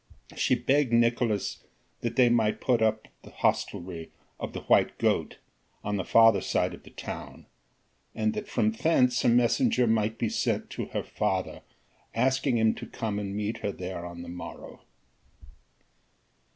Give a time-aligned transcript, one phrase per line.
[0.35, 1.59] She begged Nicolaes
[1.99, 5.37] that they might put up at the hostelry of the "White Goat"
[5.83, 7.45] on the further side of the town,
[8.15, 11.61] and that from thence a messenger might be sent to her father,
[12.15, 14.81] asking him to come and meet her there on the morrow.